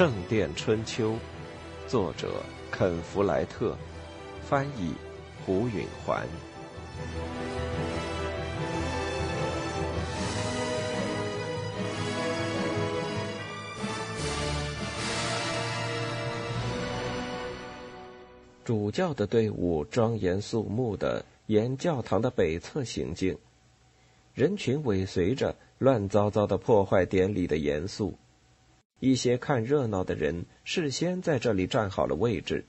[0.00, 1.10] 圣殿春秋》，
[1.86, 3.76] 作者肯·弗莱特，
[4.40, 4.94] 翻译
[5.44, 6.26] 胡允环。
[18.64, 23.36] 主教的队伍庄严肃穆的沿教堂的北侧行进，
[24.32, 28.16] 人群尾随着，乱糟糟的破坏典礼的严肃。
[29.00, 32.64] 一些看热闹的人事先在这里站好了位置，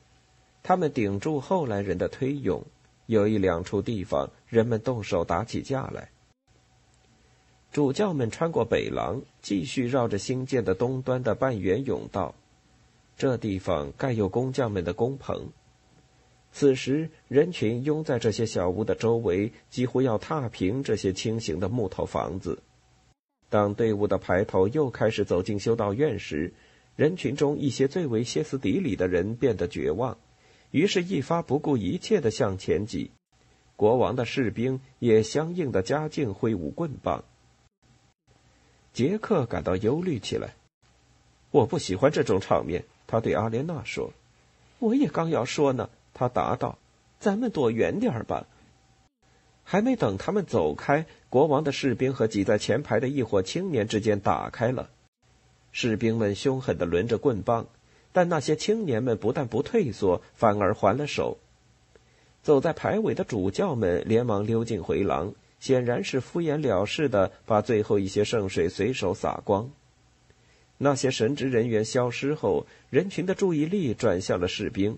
[0.64, 2.66] 他们顶住后来人的推涌。
[3.06, 6.10] 有一两处地方，人们动手打起架来。
[7.72, 12.34] 主教们穿过北廊，继续绕着新建的东端的半圆甬道。
[13.18, 15.52] 这地方盖有工匠们的工棚。
[16.54, 22.62] 此时，人群拥在这些小屋的周围，几乎要踏平这些轻型的木头房子。
[23.52, 26.54] 当队伍的排头又开始走进修道院时，
[26.96, 30.18] 人群中一些最为歇斯底里的人变得绝望，
[30.72, 33.12] 于是一发不顾一切的向前挤。
[33.76, 37.26] 国王的士兵也相应的加劲挥舞棍棒。
[38.94, 40.54] 杰克感到忧虑起来。
[41.52, 44.14] 我不喜欢这种场面，他对阿莲娜说。
[44.80, 46.80] 我也刚要说呢，他答道。
[47.20, 48.48] 咱们躲远点吧。
[49.64, 54.90] 还没等他们走开，国王的士兵和挤在前排的一伙青年之间打开了。
[55.72, 57.68] 士兵们凶狠的抡着棍棒，
[58.12, 61.38] 但那些青年们不但不退缩，反而还了手。
[62.44, 69.70] 走在排尾的主教们连忙溜进回廊，显然是敷衍了事的把最后一些圣水随手洒光。
[70.78, 74.98] 那些神职人员消失后，人群的注意力转向了士兵。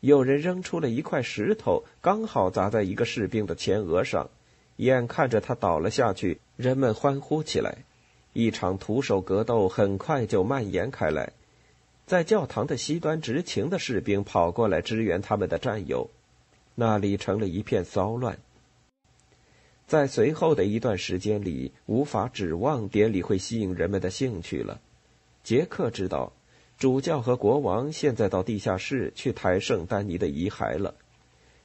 [0.00, 4.30] 有人扔出了一块石头，刚好砸在一个士兵的前额上，
[4.76, 7.78] 眼看着他倒了下去，人们欢呼起来。
[8.32, 11.32] 一场徒手格斗很快就蔓延开来，
[12.06, 16.08] 在教堂的西端执勤的士兵跑过来支援他们的战友，
[16.76, 18.38] 那里成了一片骚乱。
[19.88, 24.80] 在随后的一段时间里，无法指望典礼会吸引人们的兴趣了。
[25.42, 26.32] 杰克知道。
[26.78, 30.94] 主教和国王现在到地下室去抬圣丹尼的遗骸了，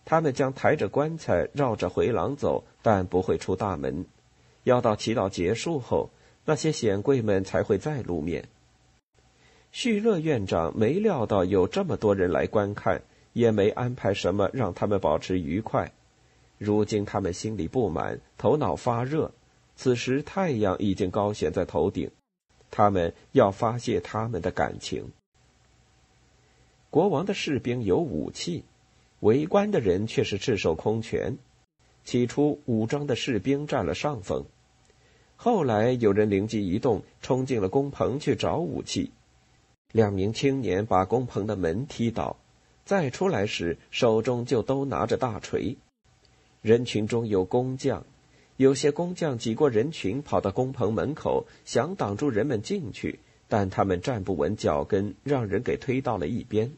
[0.05, 4.05] 他们将抬着棺材绕着回廊走，但不会出大门。
[4.63, 6.09] 要到祈祷结束后，
[6.45, 8.45] 那些显贵们才会再露面。
[9.71, 13.03] 叙勒院长没料到有这么多人来观看，
[13.33, 15.91] 也没安排什么让他们保持愉快。
[16.57, 19.31] 如今他们心里不满，头脑发热。
[19.75, 22.09] 此时太阳已经高悬在头顶。
[22.75, 25.11] 他们要发泄他们的感情。
[26.89, 28.63] 国王的士兵有武器，
[29.19, 31.37] 围观的人却是赤手空拳。
[32.03, 34.45] 起初，武装的士兵占了上风，
[35.35, 39.11] 后来有人灵机一动，冲进了工棚去找武器。
[39.91, 42.37] 两名青年把工棚的门踢倒，
[42.85, 45.77] 再出来时手中就都拿着大锤。
[46.63, 48.03] 人群中有工匠。
[48.57, 56.71] 有些工匠挤过人群，跑到工棚门口，想挡住人们进去，但他们站不稳脚跟，让人给推到了一边。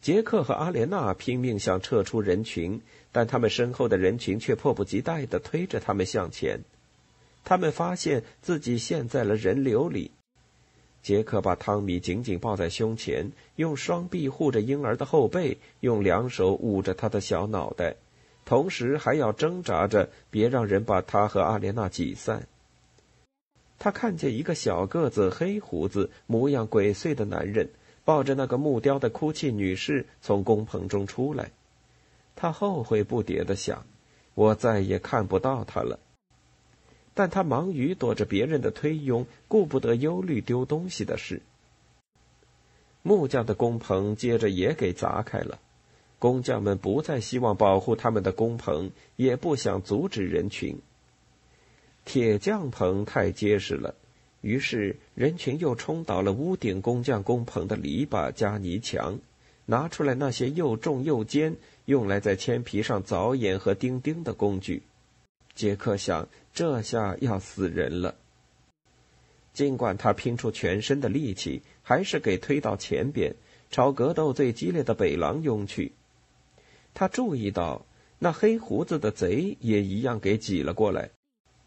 [0.00, 2.80] 杰克和阿莲娜拼命想撤出人群，
[3.12, 6.60] 但他们身后的人群却迫不及待地推着他们向前。
[7.44, 10.10] 他们发现自己陷在了人流里。
[11.02, 17.96] 杰克把汤米紧紧抱在胸前，用双臂护着婴儿的后背，用两手捂着他的小脑袋。
[18.44, 22.46] 同时还要挣扎着，别让人把他和阿莲娜挤散。
[23.78, 27.70] 他看见一个小个子、黑胡子、模样鬼祟的男人，
[28.04, 31.50] 抱着那个木雕的哭泣女士从工棚中出来。
[32.36, 33.84] 他后悔不迭的想
[34.34, 35.98] ：“我再也看不到他了。”
[37.14, 41.42] 但他忙于躲着别人的推拥，顾不得忧虑丢东西的事。
[43.02, 45.58] 木匠的工棚接着也给砸开了。
[46.24, 50.78] 工匠们不再希望保护他们的工棚，也不想阻止人群。
[52.06, 53.94] 铁匠棚太结实了，
[54.40, 59.18] 于是人群又冲倒了屋顶工匠工棚的篱笆加泥墙，
[59.66, 64.80] 拿出来那些又重又尖、用来在铅皮上凿眼和钉钉的工具。
[65.54, 68.14] 杰克想，这下要死人了。
[69.52, 73.34] 尽管他拼出全身的力气，还是给推到前边，
[73.70, 75.92] 朝格斗最激烈的北廊涌去。
[76.94, 77.84] 他注意到，
[78.18, 81.10] 那黑胡子的贼也一样给挤了过来。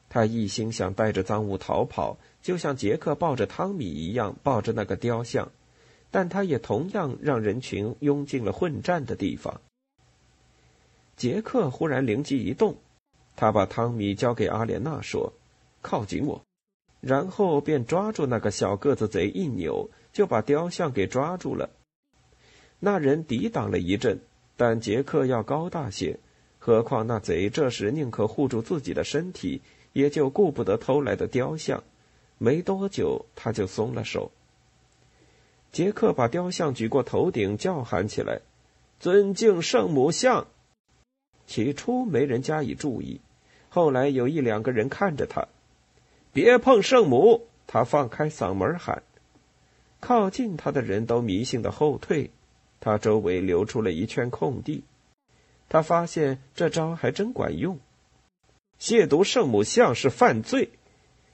[0.10, 5.52] 他一心想带着赃物逃跑，就像杰克抱着汤米一样抱着那个雕像，
[6.10, 9.60] 但他也同样让人群拥进了混战的地方。
[11.18, 12.78] 杰克忽然灵机一动，
[13.36, 15.34] 他把汤米交给阿莲娜，说
[15.84, 16.42] ：“靠近我。”
[17.02, 21.70] 然后便抓住那个小个子贼一扭，就把雕像给抓住了。
[22.80, 24.20] 那人抵挡了一阵，
[24.58, 26.20] 但杰克要高大些，
[26.60, 29.62] 何况那贼这时宁可护住自己的身体，
[29.94, 31.84] 也就顾不得偷来的雕像。
[32.40, 34.32] 没多久，他就松了手。
[35.72, 38.42] 杰克把雕像举过头顶，叫喊起来
[39.00, 40.48] ：“尊敬圣母像！”
[41.46, 43.22] 起初没人加以注意，
[43.70, 45.48] 后来有一两个人看着他。
[46.34, 47.48] 别碰圣母！
[47.68, 49.04] 他放开嗓门喊。
[50.00, 52.32] 靠近他的人都迷信的后退。
[52.80, 54.84] 他周围留出了一圈空地。
[55.70, 57.80] 他发现这招还真管用。
[58.80, 60.70] 亵渎圣母像是犯罪。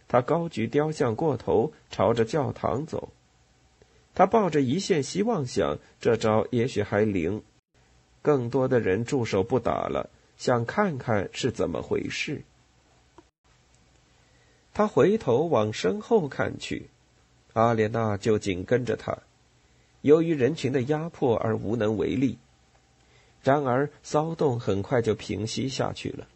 [0.07, 3.10] 他高举雕像过头，朝着教堂走。
[4.16, 7.42] 他抱着一线希望，想这招也许还灵。
[8.22, 12.44] 更多的人驻手不打了，想看看是怎么回事。
[14.74, 16.90] 他回头往身后看去，
[17.54, 19.18] 阿莲娜就紧跟着他，
[20.04, 22.38] 由于人群的压迫而无能为力。
[23.42, 26.28] 然而骚动很快就平息下去了。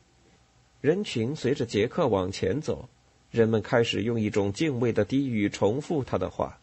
[0.82, 2.90] 人群随着杰克往前走，
[3.30, 6.60] 人们开始用一种敬畏的低语重复他的话：“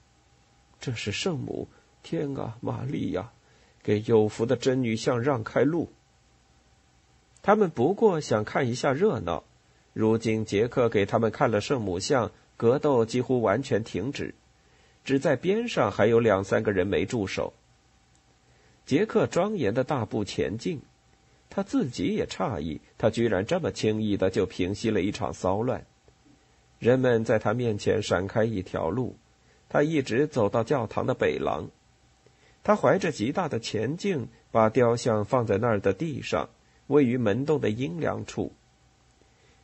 [0.80, 1.68] 这是圣母，
[2.02, 3.30] 天啊，玛利亚，
[3.82, 5.90] 给有福的真女像让开路。”
[7.42, 9.44] 他们不过想看一下热闹。
[9.92, 14.34] 如今，杰克给他们看了圣母像，格斗几乎完全停止，
[15.04, 17.52] 只在边上还有两三个人没住手。
[18.86, 20.80] 杰克庄严的大步前进，
[21.48, 25.86] 他自己也诧异，他居然这么轻易的就平息了一场骚乱。
[26.78, 29.16] 人们在他面前闪开一条路，
[29.68, 31.68] 他一直走到教堂的北廊。
[32.62, 36.48] 他怀着极大的前进，把雕像放在那儿的地上，
[36.86, 38.52] 位于门洞的阴凉处。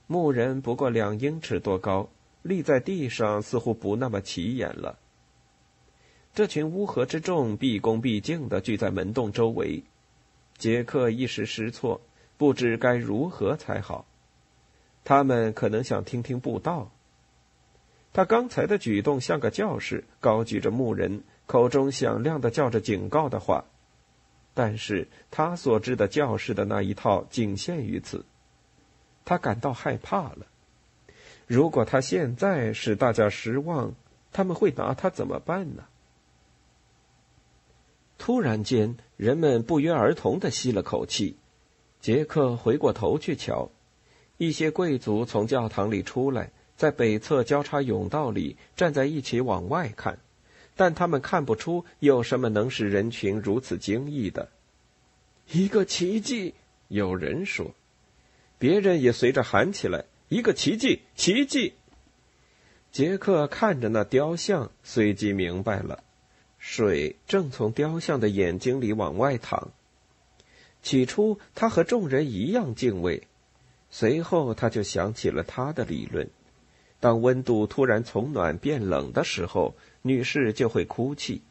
[0.07, 2.11] 牧人不过两英尺多高，
[2.43, 4.99] 立在地上似乎不那么起眼了。
[6.33, 9.83] 这群乌合之众毕恭毕敬的聚在门洞周围，
[10.57, 12.01] 杰克一时失措，
[12.37, 14.07] 不知该如何才好。
[15.03, 16.91] 他们可能想听听布道。
[18.13, 23.65] 他刚才的举动像个教士，高举着牧人，口中响亮的叫着警告的话，
[24.55, 28.25] 但是他所知的教士的那一套仅限于此。
[29.25, 30.47] 他感到害怕了。
[31.47, 33.95] 如果他现在使大家失望，
[34.33, 35.85] 他们会拿他怎么办呢？
[38.21, 41.37] 突然间，人们不约而同的吸了口气。
[42.03, 43.71] 杰克回过头去瞧，
[44.37, 50.19] 一些贵族从教堂里出来，在北侧交叉甬道里站在一起往外看，
[50.77, 54.51] 但他们看不出有什么能使人群如此惊异的。
[55.51, 56.53] 一个奇迹，
[56.89, 57.75] 有人说。
[58.59, 61.01] 别人也随着喊起来：“一个奇迹！
[61.17, 61.73] 奇迹！”
[62.93, 66.05] 杰克看着那雕像，随即明白了，
[66.61, 69.71] 水正从雕像的眼睛里往外淌。
[70.83, 73.23] 起初，他和众人一样敬畏，
[73.91, 76.29] 随后他就想起了他的理论：
[77.01, 81.43] 当温度突然从暖变冷的时候，女士就会哭泣。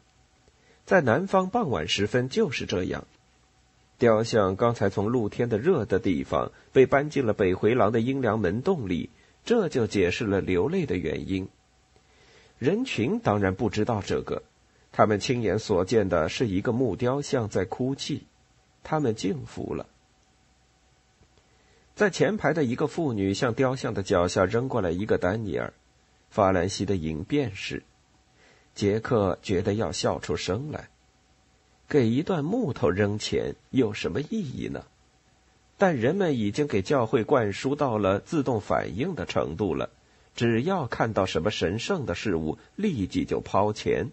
[0.86, 3.06] 在南方傍晚时分就是这样。
[3.98, 9.10] 雕像刚才从露天的热的地方被搬进了北回廊的阴凉门洞里，
[9.44, 11.48] 这就解释了流泪的原因。
[12.58, 14.42] 人群当然不知道这个，
[14.92, 18.24] 他们亲眼所见的是一个木雕像在哭泣，
[18.82, 19.86] 他们敬服了。
[21.94, 25.72] 在前排的一个妇女向雕像的脚下扔过来一个丹尼尔，
[26.30, 27.82] 法兰西的银便士，
[28.74, 30.88] 杰克觉得要笑出声来。
[31.88, 34.84] 给一段木头扔钱有什么意义呢？
[35.76, 39.90] 但人们已经给教会灌输到了自动反应的程度了，
[40.34, 44.10] 只要看到什么神圣的事物，立即就抛钱。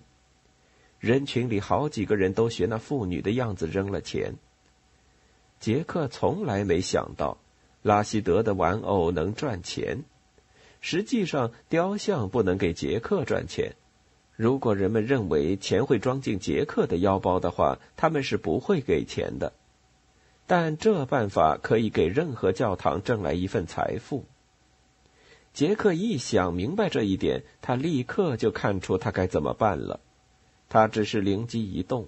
[0.99, 4.35] 人群里好几个人都学那妇女的样子扔了钱。
[5.59, 7.37] 杰克从来没想到
[7.81, 10.03] 拉希德的玩偶能赚钱，
[10.81, 13.75] 实际上雕像不能给杰克赚钱。
[14.35, 19.53] 如果人们认为钱会装进杰克的腰包的话，他们是不会给钱的。
[20.45, 24.25] 但这办法可以给任何教堂挣来一份财富。
[25.53, 29.99] 杰克一想明白这一点，他立刻就看出他该怎么办了。
[30.69, 32.07] 他只是灵机一动，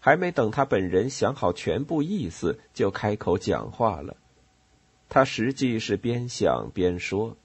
[0.00, 4.16] 还没等他本人想好全部意思，就开口讲话了。
[5.08, 7.36] 他实际是边想边说。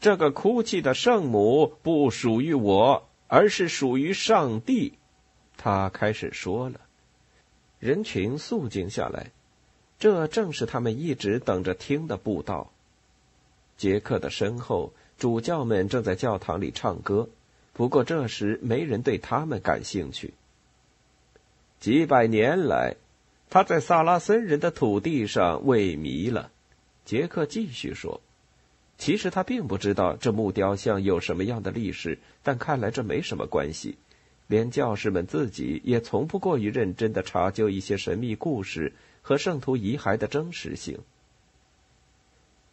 [0.00, 4.98] 这个哭泣的圣母不属于我，而是属于上帝。
[5.56, 6.80] 他开始说了，
[7.80, 9.32] 人群肃静下来，
[9.98, 12.70] 这正是他们一直等着听的布道。
[13.76, 17.28] 杰克的身后，主教们正在教堂里唱歌，
[17.78, 20.34] 不过这时没人对他们感兴趣。
[21.78, 22.96] 几百年来，
[23.50, 26.50] 他在萨拉森人的土地上萎靡了。
[27.04, 28.20] 杰克继续说
[28.98, 33.96] ：“其实他并不知道这木雕像有什么样的历史，但看来这没什么关系。
[34.48, 38.92] 连教士们自己也从不过于认真的查究一些神秘故事
[39.22, 40.98] 和圣徒遗骸的真实性。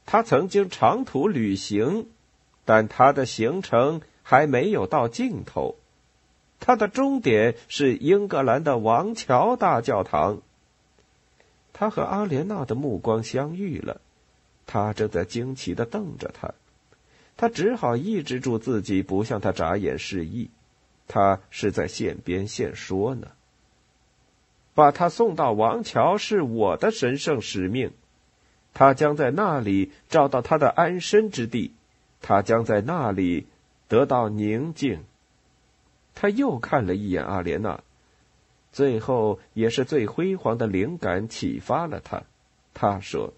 [0.08, 2.08] 他曾经长途旅行，
[2.66, 5.76] 但他的行程还没有到尽头。”
[6.60, 10.42] 他的终点是英格兰的王桥大教堂。
[11.74, 14.02] 他和阿莲娜的目光相遇了，
[14.66, 16.54] 他正在惊奇的瞪着他，
[17.38, 20.50] 他只好抑制住自己不向他眨眼示意。
[21.08, 23.28] 他是在现编现说呢。
[24.74, 27.92] 把他送到王桥是我的神圣使命，
[28.74, 31.74] 他将在那里找到他的安身之地，
[32.22, 33.48] 他将在那里
[33.88, 35.04] 得到宁静。
[36.14, 37.82] 他又看了一眼阿莲娜，
[38.72, 42.24] 最后也是最辉煌的灵感启发了他。
[42.74, 43.34] 他说：“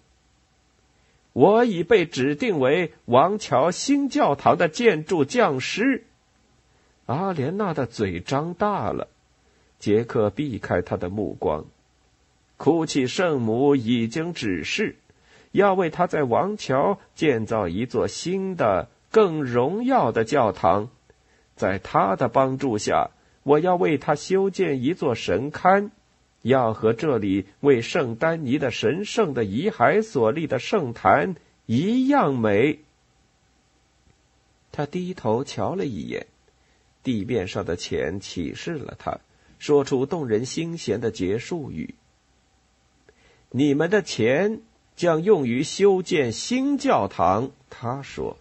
[1.32, 6.04] 我已被指定为王桥新教堂的建筑匠师。”
[7.06, 9.08] 阿莲娜的嘴张大了，
[9.78, 11.64] 杰克避开他的目光。
[12.56, 14.96] 哭泣圣母已经指示，
[15.52, 20.90] 要为他在王桥建造一座新的、更荣耀的教堂。
[21.56, 23.10] 在他的帮助下，
[23.42, 25.90] 我要为他修建一座神龛，
[26.42, 31.34] 要和这里为圣丹尼的神圣的遗骸所立的圣坛
[31.66, 32.78] 一样美。
[34.70, 36.28] 他低头瞧了一眼，
[37.02, 39.18] 地面上的钱启示了他，
[39.58, 41.96] 说出动人心弦的结束语
[43.50, 44.60] ：“你们的钱
[44.94, 48.36] 将用于修建新教堂。”他说。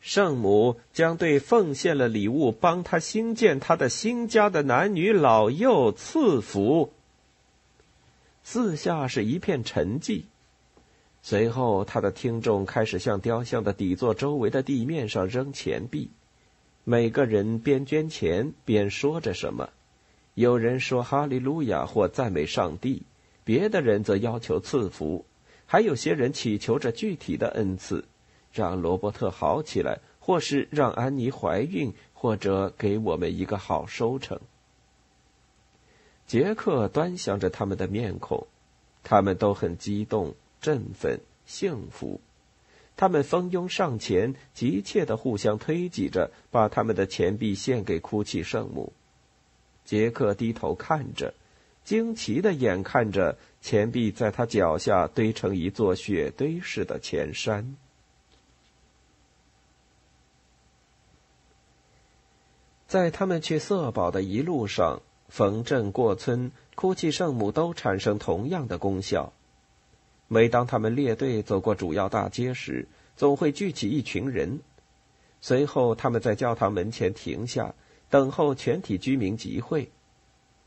[0.00, 6.92] 圣母将对奉献了礼物帮他兴建他的新家的男女老幼赐福。
[8.42, 10.22] 四下是一片沉寂，
[11.20, 16.10] 随后他的听众开始向雕像的底座周围的地面上扔钱币，
[16.84, 19.68] 每个人边捐钱边说着什么，
[20.34, 23.02] 有人说哈利路亚或赞美上帝，
[23.44, 25.26] 别的人则要求赐福，
[25.66, 28.04] 还有些人祈求着具体的恩赐。
[28.52, 34.38] 让罗伯特好起来，或是让安妮怀孕，或者给我们一个好收成。
[36.26, 38.46] 杰克端详着他们的面孔，
[39.02, 42.20] 他们都很激动、振奋、幸福。
[42.96, 48.92] 他们蜂拥上前，急切的互相推挤着，把他们的钱币献给哭泣圣母。
[49.84, 51.32] 杰克低头看着，
[51.84, 57.76] 惊奇的眼看着钱币在他脚下堆成一座雪堆似的钱山。
[62.88, 69.34] 在他们去色堡的一路上，逢镇过村，哭泣圣母都产生同样的功效。
[70.26, 74.60] 每当他们列队走过主要大街时，总会聚起一群人。
[75.42, 77.74] 随后，他们在教堂门前停下，
[78.08, 79.90] 等候全体居民集会。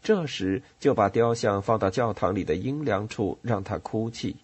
[0.03, 4.35] 这时，就把雕像放到教堂里的阴凉处，让他哭泣。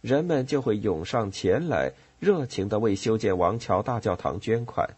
[0.00, 4.88] 人们就会涌上前来，热情的为修建王桥大教堂捐款。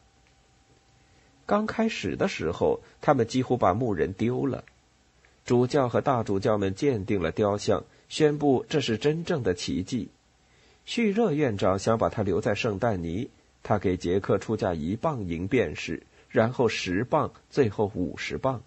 [1.46, 4.64] 刚开始的时候，他们几乎把牧人丢了。
[5.44, 10.08] 主教和大主教们鉴定了雕像，宣布这是真正的奇迹。
[10.86, 13.28] 叙热院长想把他留在圣丹尼，
[13.62, 18.62] 他给杰克出价一磅银便是，然后十磅，最后五十磅。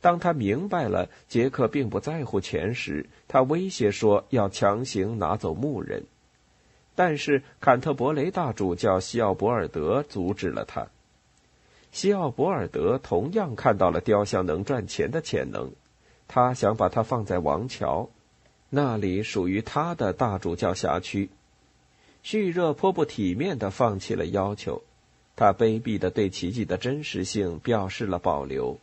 [0.00, 6.04] 当他明白了杰克并不在乎钱时，他威胁说要强行拿走牧人。
[6.94, 10.88] 但是坎特伯雷大主教西奥博尔德阻止了他。
[11.90, 15.72] 西奥博尔德同样看到了雕像能赚钱的潜能，
[16.28, 18.10] 他想把它放在王桥，
[18.70, 21.30] 那里属于他的大主教辖区。
[22.22, 24.82] 叙热颇不体面的放弃了要求，
[25.34, 28.78] 他卑鄙的对奇迹的真实性表示了保留。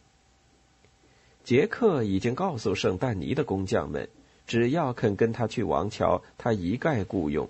[1.44, 4.10] 杰克已经告诉圣丹尼的工匠们，
[4.48, 7.48] 只要肯跟他去王桥，他一概雇佣。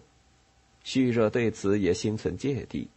[0.84, 2.90] 叙热对此也心存芥蒂。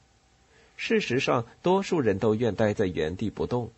[0.80, 3.73] 事实上，多数人都愿待在原地不动，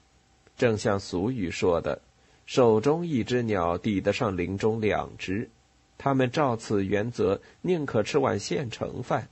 [0.58, 2.02] 正像俗语说的
[2.44, 5.48] ：“手中一只鸟抵得上林中两只。”
[5.96, 9.28] 他们照此原则，宁可吃碗现成饭。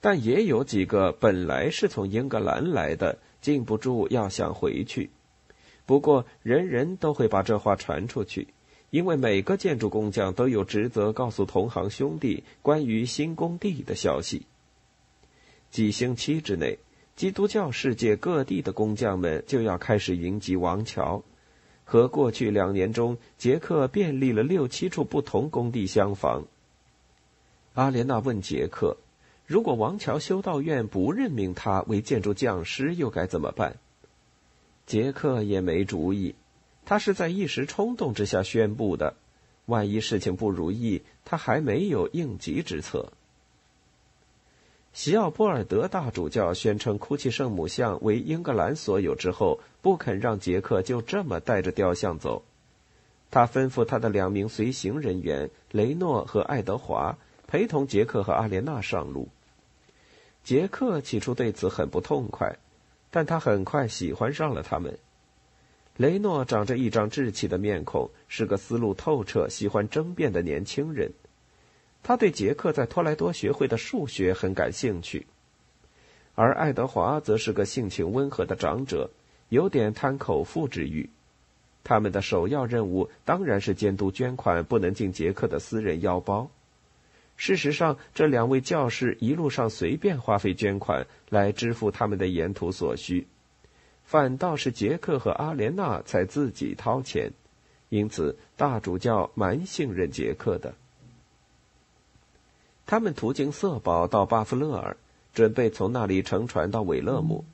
[0.00, 5.10] 但也有几个本来是从英格兰来的，禁不住要想回去。
[5.84, 8.48] 不过，人人都会把这话传出去，
[8.90, 14.46] 因为每个建筑工匠都有职责告诉同行兄弟关于新工地的消息。
[15.70, 16.78] 几星期之内，
[17.14, 21.22] 基督教世界各地的工匠们就要开始云集王桥。
[21.84, 26.44] 和过去两年中，杰克便立了六七处不同工地相仿。
[27.74, 28.96] 阿莲娜问杰克
[29.46, 33.76] ：“如果王桥修道院不任命他为建筑匠师，又该怎么办？”
[34.86, 36.34] 杰克也没主意，
[36.84, 39.14] 他是在一时冲动之下宣布的。
[39.66, 43.12] 万一事情不如意，他还没有应急之策。
[44.92, 52.42] 西奥波尔德大主教宣称哭泣圣母像为英格兰所有之后，不肯让杰克就这么带着雕像走。
[53.30, 57.16] 他吩咐他的两名随行人员雷诺和爱德华
[57.46, 59.28] 陪同杰克和阿莲娜上路。
[60.42, 62.56] 杰克起初对此很不痛快，
[63.10, 64.98] 但他很快喜欢上了他们。
[65.96, 71.12] 雷诺长着一张稚气的面孔，是个思路透彻、喜欢争辩的年轻人。
[72.02, 75.26] 他对杰克在托莱多学会的数学很感兴趣，
[76.34, 79.10] 而爱德华则是个性情温和的长者，
[79.50, 81.08] 有点贪口腹之欲。
[81.82, 86.50] 他们的首要任务当然是监督捐款不能进杰克的私人腰包。
[87.36, 93.26] 事实上，这两位教士一路上随便花费捐款来支付他们的沿途所需，
[94.04, 97.32] 反倒是杰克和阿莲娜才自己掏钱，
[97.88, 100.74] 因此大主教蛮信任杰克的。
[102.90, 104.96] 他们途经瑟堡到巴夫勒尔，
[105.32, 107.44] 准备从那里乘船到韦勒姆。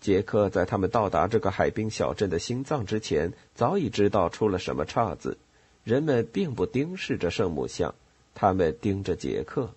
[0.00, 5.36] 杰克在他们到达这个海滨小镇的心脏之前，早已知道出了什么岔子。
[5.84, 7.94] 人们并不盯视着圣母像，
[8.34, 9.68] 他们盯着杰克。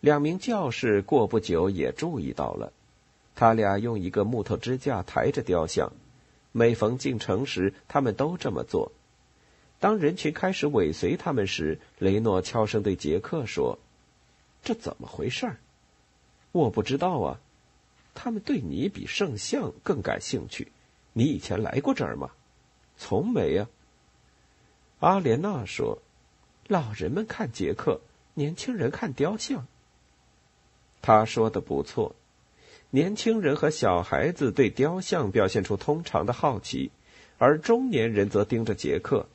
[0.00, 2.72] 两名教士过不久也注意到了，
[3.36, 5.92] 他俩用一个木头支架抬着雕像，
[6.50, 8.90] 每逢进城时，他们都这么做。
[9.78, 13.78] 当人群开始尾随他们时，雷诺悄声对杰克说
[14.64, 15.56] ：“这怎么回事
[16.52, 17.40] ？”“我不知道啊。
[18.14, 20.72] ”“他们对你比圣像更感兴趣。
[21.12, 22.30] 你以前来过这儿吗
[22.96, 23.68] ？”“从没啊。”
[25.00, 25.98] 阿莲娜说
[26.66, 28.00] ：“老人们看杰克，
[28.32, 29.66] 年轻人看雕像。”
[31.02, 32.16] 他说的不错，
[32.90, 36.90] 年轻人和小孩子对雕像表现出通常的好奇，
[37.36, 39.28] 而中年人则盯着杰克。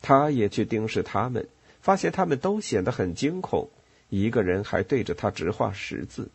[0.00, 1.48] 他也去盯视他们，
[1.80, 3.68] 发现他们都显得很惊恐，
[4.08, 6.28] 一个人还对着他直画十字。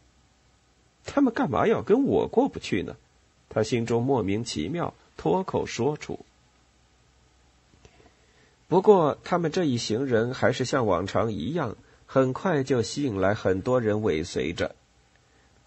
[1.05, 2.95] 他们干嘛要跟我过不去呢？
[3.49, 6.25] 他心中莫名其妙，脱口说出。
[8.67, 11.75] 不过，他们这一行人还是像往常一样，
[12.07, 14.75] 很快就吸引来很多人尾随着。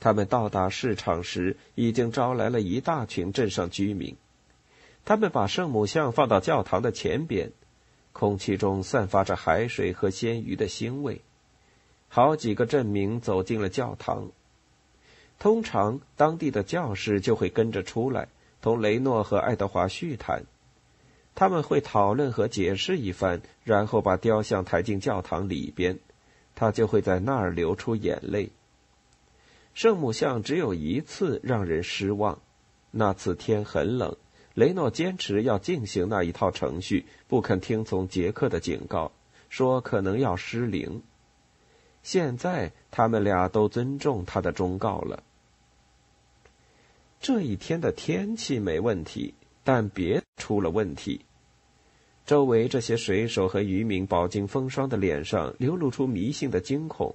[0.01, 4.17] 他们到达市场时，已经招来了一大群镇上居民。
[5.05, 7.53] 他们把圣母像放到教堂的前边。
[8.19, 11.21] 空气中散发着海水和鲜鱼的腥味，
[12.09, 14.31] 好几个镇民走进了教堂。
[15.39, 18.29] 通常，当地的教士就会跟着出来，
[18.63, 20.45] 同雷诺和爱德华叙谈。
[21.35, 25.99] 他们会讨论和解释一番，然后把雕像抬进教堂里边，
[26.55, 28.49] 他就会在那儿流出眼泪。
[29.75, 32.39] 圣母像只有一次让人失望，
[32.93, 34.17] 那次天很冷。
[34.57, 39.13] 雷诺坚持要进行那一套程序，不肯听从杰克的警告，
[39.51, 41.03] 说可能要失灵。
[42.03, 45.23] 现在他们俩都尊重他的忠告了。
[47.21, 51.21] 这一天的天气没问题，但别出了问题。
[52.25, 57.15] 周围这些水手和渔民饱经风霜的脸上流露出迷信的惊恐。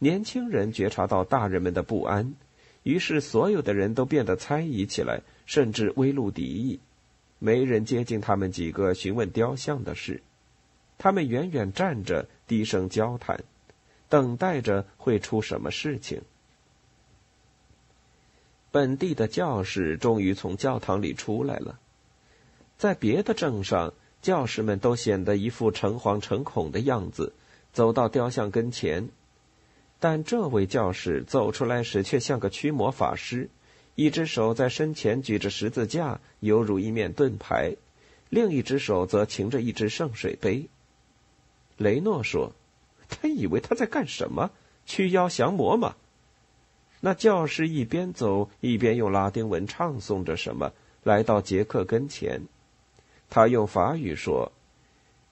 [0.00, 2.34] 年轻人觉察到大人们的不安，
[2.82, 5.22] 于是所有的人都变得猜疑起来。
[5.52, 6.80] 甚至微露敌意，
[7.38, 10.22] 没人接近他们几个询问雕像的事。
[10.96, 13.44] 他们远远站着，低声交谈，
[14.08, 16.22] 等待着会出什么事情。
[18.70, 21.78] 本地的教士终于从教堂里出来了。
[22.78, 27.34] 在别的镇上，教士们都显得一副诚惶诚恐的样子，
[27.74, 29.10] 走到雕像跟前。
[30.00, 33.50] 但这位教士走出来时，却像个驱魔法师。
[33.94, 37.76] 一只手在身前举着十字架，犹如一面盾牌；
[38.30, 40.68] 另一只手则擎着一只圣水杯。
[41.76, 42.52] 雷诺说
[43.10, 44.50] ：“他以为他在干什么？
[44.86, 45.94] 驱妖降魔吗？”
[47.04, 52.42] 那教士一边走一边用拉丁文唱诵着什么，来到杰克跟前。
[53.28, 54.52] 他用法语说：“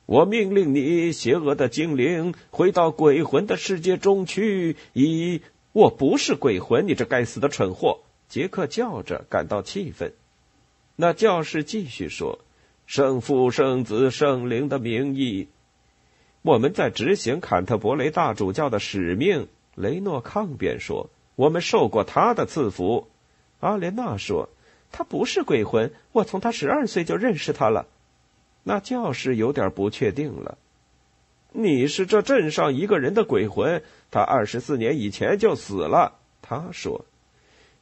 [0.05, 4.77] 我命令你，邪恶的精灵，回到鬼魂的世界中去。
[4.93, 5.41] 以
[5.73, 10.13] 我不是鬼魂，你这该死的蠢货！”杰克叫着，感到气愤。
[10.95, 12.39] 那教士继续说
[12.87, 15.49] ：“圣父、圣子、圣灵的名义，
[16.43, 23.09] 我们在执行坎特伯雷大主教的使命。”雷诺抗辩说：“我们受过他的赐福。”
[23.59, 24.49] 阿莲娜说
[24.93, 27.89] ：“他不是鬼魂，我从他十二岁就认识他了。”
[28.63, 30.57] 那教士有点不确定了
[31.51, 37.05] ：“你是这镇上一个人的鬼魂，他二十四年以前就死了。”他说。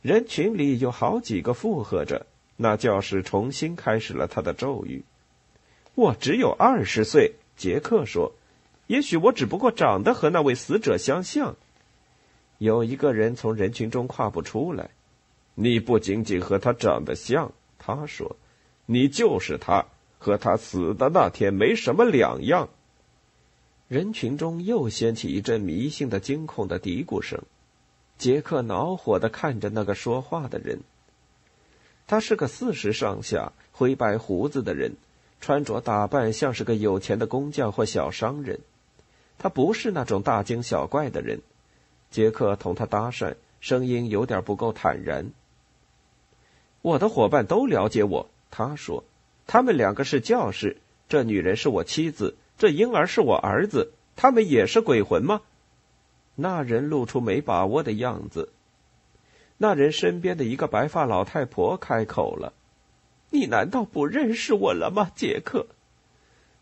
[0.03, 2.27] 人群里有好几个附和着。
[2.57, 5.05] 那教士重新开始了他的咒语。
[5.95, 8.33] 我只有二十岁，杰克说。
[8.89, 11.57] 也许我只不过长得和那位死者相像。
[12.57, 14.91] 有一个人从人群中跨步出来。
[15.55, 18.37] 你不仅仅和他长得像，他说，
[18.87, 19.87] 你就是他，
[20.19, 22.69] 和他死的那天没什么两样。
[23.89, 27.43] 人群中又掀起一阵迷信的惊恐的嘀咕声。
[28.19, 30.81] 杰克恼火的看着那个说话的人。
[32.09, 34.97] 他是个四十上下、灰白胡子的人，
[35.41, 38.59] 穿着打扮像是个有钱的工匠或小商人。
[39.39, 41.41] 他不是那种大惊小怪的人。
[42.11, 45.31] 杰克同他搭讪，声音有点不够坦然。
[46.83, 49.05] 我的伙伴都了解我，他说，
[49.47, 50.79] 他们两个是教士，
[51.09, 55.43] 这女人是我妻子，这婴儿是我儿子，他们也是鬼魂吗？
[56.41, 58.53] 那人露出没把握的样子。
[59.57, 62.53] 那人身边的一个白发老太婆开口了
[63.31, 65.67] ：“你难道不认识我了吗，杰克？”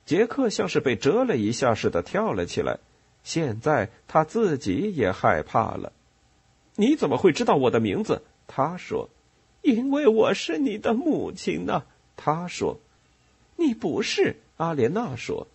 [0.07, 2.79] 杰克像是被蛰了一下似的跳了起来，
[3.23, 5.93] 现在他自己也害怕了。
[6.77, 9.11] “你怎么会知道我的名字？”他说。
[9.61, 11.83] “因为我是你的母亲呢。”
[12.17, 12.79] 他说。
[13.57, 15.49] “你不是。”阿莲娜说。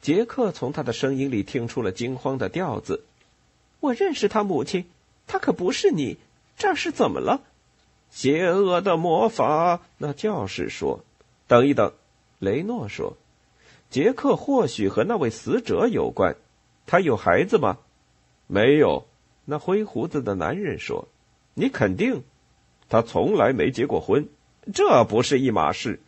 [0.00, 3.04] 杰克从他的声音里听出了惊慌的调子。
[3.80, 4.84] “我认识他母亲，
[5.26, 6.18] 他可不是你。”
[6.56, 7.40] 这是怎么了？
[8.10, 9.80] 邪恶的魔法。
[9.96, 11.04] 那教士说
[11.48, 11.92] ：“等一等。”
[12.38, 13.16] 雷诺说
[13.88, 16.36] ：“杰克或许和那位死者有关。
[16.86, 17.78] 他有孩子吗
[18.46, 19.06] ？”“没有。”
[19.46, 21.08] 那灰胡子的男人说
[21.54, 22.22] ：“你肯定
[22.90, 24.28] ？”“他从来没结过婚。
[24.74, 26.00] ”“这不是一码事。”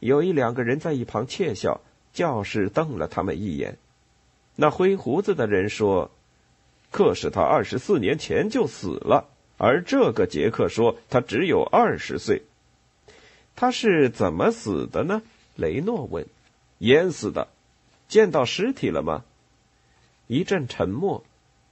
[0.00, 1.80] 有一两个人在一旁窃笑。
[2.12, 3.76] 教士瞪了他们一眼。
[4.54, 6.12] 那灰胡子的人说
[6.94, 9.26] ：“可是他二十四年前就死了。”
[9.58, 12.42] 而这个杰克说他只有二十岁，
[13.56, 15.20] 他是怎么死的呢？
[15.56, 16.24] 雷诺问。
[16.78, 17.48] 淹死的。
[18.06, 19.24] 见到尸体了吗？
[20.28, 21.24] 一阵沉默。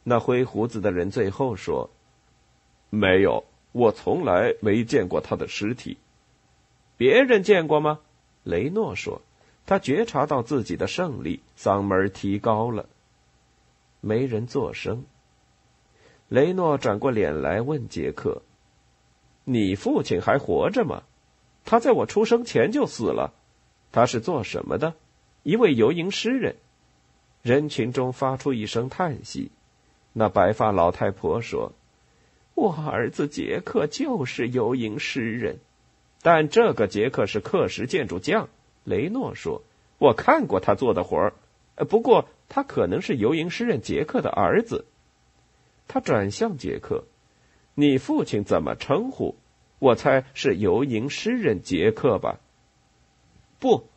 [0.03, 1.91] 那灰胡子的人最后说
[2.91, 5.99] ：“没有，我从来没见过他的尸体。
[6.97, 8.01] 别人见过吗？”
[8.43, 9.23] 雷诺说。
[9.65, 12.89] 他觉察到自己的胜利，嗓门提高了。
[14.01, 15.05] 没人作声。
[16.33, 18.41] 雷诺转过脸来问杰克
[19.45, 21.03] ：“你父亲还活着吗？
[21.67, 23.35] 他在我出生前就死了。
[23.93, 24.95] 他是做什么的？
[25.43, 26.57] 一位游吟诗人。”
[27.43, 29.51] 人群中发出一声叹息。
[30.15, 31.73] 那白发老太婆说
[32.57, 35.59] ：“我儿子杰克就是游吟诗人，
[36.23, 38.49] 但这个杰克是刻石建筑匠。”
[38.85, 39.61] 雷诺说
[40.01, 41.35] ：“我看过他做的活儿，
[41.91, 44.87] 不过他可能是游吟诗人杰克的儿子。”
[45.93, 47.05] 他转向杰克
[47.77, 49.35] ：“你父亲怎么称呼？
[49.79, 52.41] 我猜是游吟诗人杰克吧
[53.61, 53.91] ？”“不，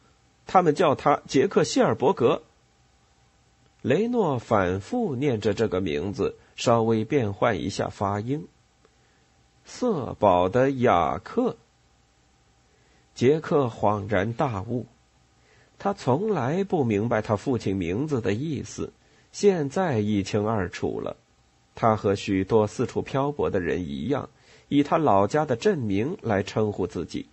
[0.46, 2.44] 他们叫他杰克谢尔伯格。”
[3.82, 8.46] 雷诺反复念着这个名字，稍微变换一下发音。
[9.64, 11.56] “色宝的雅克。”
[13.16, 14.86] 杰克恍然大悟，
[15.80, 18.92] 他从来不明白他父亲名字的意思，
[19.32, 21.16] 现在一清二楚了。
[21.76, 24.30] 他和许多四处漂泊的人一样，
[24.70, 27.28] 以他老家的镇名来称呼自己。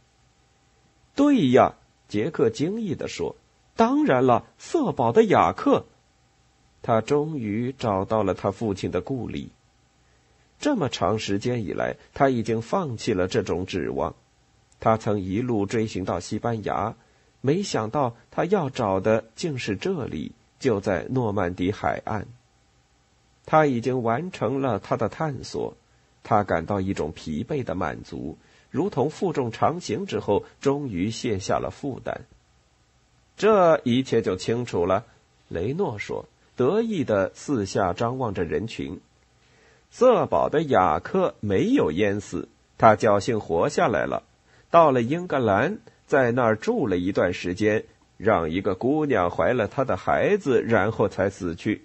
[1.14, 1.74] 对呀，
[2.08, 3.36] 杰克惊异地说
[3.76, 5.84] ：“当然了，色宝的雅克。”
[6.82, 9.50] 他终于找到了他父亲的故里。
[10.58, 14.14] 这么长时间以来，他已经放弃了这种指望。
[14.80, 16.96] 他曾一路追寻到西班牙，
[17.40, 22.26] 没想到他要找的竟是这里，就在诺曼底海岸。
[23.44, 25.74] 他已经完成了他的探索，
[26.22, 28.38] 他感到一种疲惫的满足，
[28.70, 32.22] 如同负重长行之后终于卸下了负担。
[33.36, 35.04] 这一切就清楚了，
[35.48, 39.00] 雷诺说，得意的四下张望着人群。
[39.90, 44.22] 色宝的雅克没有淹死，他侥幸活下来了，
[44.70, 47.84] 到了英格兰，在那儿住了一段时间，
[48.16, 51.82] 让一个姑娘怀了他的孩子，然后才死去。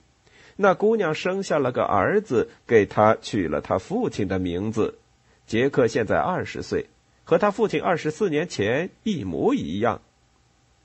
[0.59, 4.97] 那姑娘生下了个儿子，给他取了他父亲的名字。
[5.45, 6.87] 杰克现在二十岁，
[7.23, 10.01] 和他父亲二十四年前一模一样。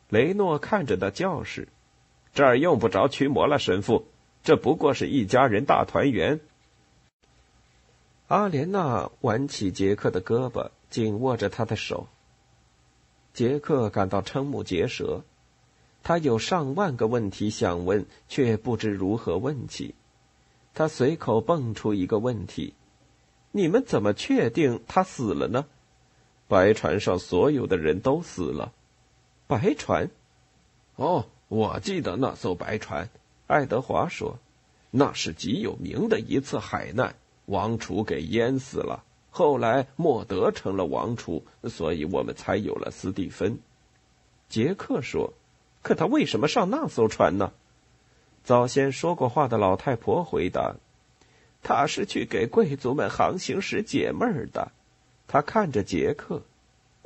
[0.09, 1.69] 雷诺看着那教室，
[2.35, 4.07] 这儿用不着驱魔了，神父，
[4.45, 6.39] 这不过是一家人大团圆。
[8.29, 12.09] 阿莲娜挽起杰克的胳膊，紧握着他的手。
[13.33, 15.23] 杰克感到瞠目结舌，
[16.03, 19.95] 他有上万个问题想问，却不知如何问起。
[20.75, 22.75] 他随口蹦出一个问题
[23.53, 25.67] ：“你们怎么确定他死了呢？”
[26.49, 28.73] 白船上所有的人都死了。
[29.47, 30.11] 白船？
[30.97, 33.09] 哦，我记得那艘白船。
[33.47, 34.39] 爱德华说
[34.91, 37.15] ：“那是极有名的一次海难，
[37.47, 39.05] 王储给淹死了。
[39.31, 43.59] 后来莫德成了王储，所以我们才有了斯蒂芬。”
[44.49, 45.33] 杰克说
[45.83, 47.53] ：“可他为什么上那艘船呢？”
[48.45, 50.75] 早先说过话的老太婆回答
[51.63, 54.73] ：“他是去给贵族们航行时解闷儿的。”
[55.29, 56.43] 他看着杰克：“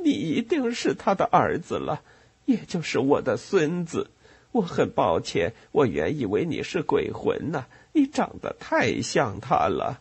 [0.02, 2.02] 你一定是他的儿子了，
[2.46, 4.10] 也就是我的孙子。
[4.52, 7.66] 我很抱歉，我原以为你是鬼魂呢。
[7.92, 10.00] 你长得太像他了。”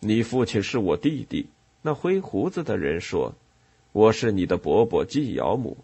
[0.00, 1.48] 你父亲是我弟弟。
[1.82, 3.34] 那灰胡子的人说
[3.90, 5.78] ：“我是你的伯伯季尧姆。”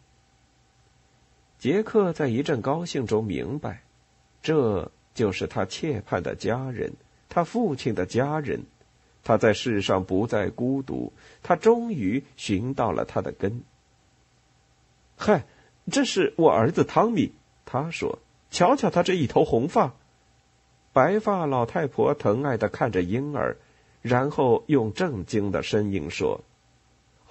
[1.64, 3.80] 杰克在一阵高兴中明白。
[4.42, 6.92] 这就是他切盼的家人，
[7.30, 8.64] 他父亲的家人。
[9.22, 13.62] 他在世上不再孤独，他终于寻到了他的根。
[15.16, 15.46] 嗨，
[15.90, 17.32] 这是我儿子汤米，
[17.64, 18.18] 他说
[18.52, 19.94] ：“瞧瞧他这一头红发。”
[20.92, 23.56] 白发老太婆疼爱的看着婴儿，
[24.02, 26.42] 然后用震惊的声音说：“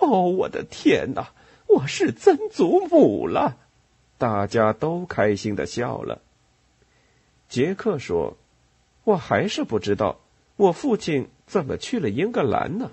[0.01, 1.33] 哦，我的天哪，
[1.67, 3.57] 我是曾祖母了！”
[4.23, 6.21] 大家都开心的笑了。
[7.49, 8.37] 杰克说
[9.03, 10.21] ：“我还是不知道，
[10.55, 12.89] 我父亲怎么去了英格兰呢？”